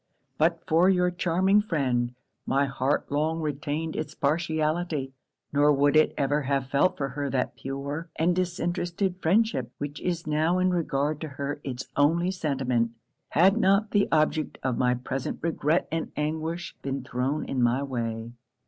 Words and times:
But 0.39 0.63
for 0.67 0.89
your 0.89 1.11
charming 1.11 1.61
friend 1.61 2.15
my 2.47 2.65
heart 2.65 3.11
long 3.11 3.39
retained 3.39 3.95
it's 3.95 4.15
partiality; 4.15 5.13
nor 5.53 5.71
would 5.71 5.95
it 5.95 6.15
ever 6.17 6.41
have 6.41 6.71
felt 6.71 6.97
for 6.97 7.09
her 7.09 7.29
that 7.29 7.55
pure 7.55 8.09
and 8.15 8.35
disinterested 8.35 9.17
friendship 9.21 9.69
which 9.77 10.01
is 10.01 10.25
now 10.25 10.57
in 10.57 10.71
regard 10.71 11.21
to 11.21 11.27
her 11.27 11.61
it's 11.63 11.85
only 11.95 12.31
sentiment, 12.31 12.93
had 13.29 13.57
not 13.57 13.91
the 13.91 14.07
object 14.11 14.57
of 14.63 14.75
my 14.75 14.95
present 14.95 15.37
regret 15.43 15.87
and 15.91 16.11
anguish 16.17 16.75
been 16.81 17.03
thrown 17.03 17.45
in 17.45 17.61
my 17.61 17.83
way. 17.83 18.31